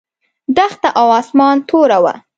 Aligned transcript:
دښته 0.57 0.89
او 0.99 1.07
اسمان 1.19 1.57
توره 1.69 1.97
وه. 2.03 2.13